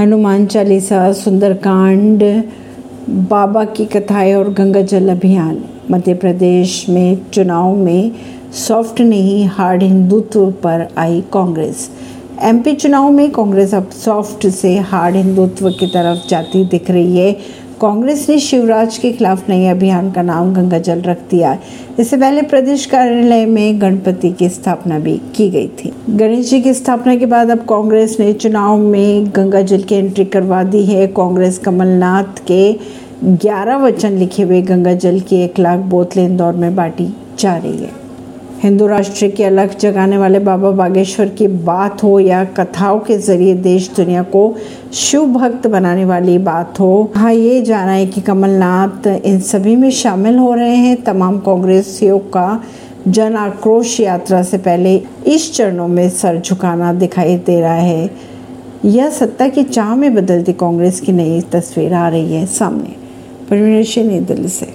[0.00, 2.44] हनुमान चालीसा, सुंदरकांड,
[3.08, 8.12] बाबा की कथाएँ और गंगा जल अभियान। मध्य प्रदेश में चुनाव में
[8.52, 11.90] सॉफ्ट नहीं, हार्ड हिंदुत्व पर आई कांग्रेस।
[12.42, 17.36] एमपी चुनाव में कांग्रेस अब सॉफ्ट से हार्ड हिंदुत्व की तरफ़ जाती दिख रही है।
[17.80, 21.56] कांग्रेस ने शिवराज के खिलाफ नए अभियान का नाम गंगा जल रख दिया
[21.98, 26.74] इससे पहले प्रदेश कार्यालय में गणपति की स्थापना भी की गई थी। गणेश जी की
[26.74, 31.06] स्थापना के बाद अब कांग्रेस ने चुनाव में गंगा जल की एंट्री करवा दी है।
[31.06, 32.72] कांग्रेस कमलनाथ के
[33.24, 37.76] 11 वचन लिखे हुए गंगा जल की एक लाख बोतलें इंदौर में बांटी जा रही
[37.76, 37.99] है।
[38.62, 43.54] हिंदू राष्ट्र की अलग जगाने वाले बाबा बागेश्वर की बात हो या कथाओं के ज़रिए
[43.54, 44.56] देश दुनिया को
[44.92, 49.90] शिव भक्त बनाने वाली बात हो हाँ ये जाना है कि कमलनाथ इन सभी में
[49.90, 52.64] शामिल हो रहे हैं। तमाम कांग्रेसियों का
[53.08, 58.10] जन आक्रोश यात्रा से पहले इस चरणों में सर झुकाना दिखाई दे रहा है।
[58.84, 62.96] यह सत्ता की चाह में बदलती कांग्रेस की नई तस्वीर आ रही है सामने।
[63.50, 64.74] परवीन नई दिल्ली से।